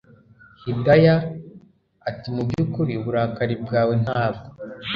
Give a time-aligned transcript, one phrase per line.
[0.63, 1.15] Hidaya
[2.09, 4.47] atimubyukuri uburakari bwawe ntabwo